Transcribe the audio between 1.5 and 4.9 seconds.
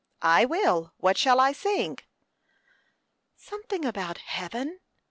sing?" "Something about heaven?"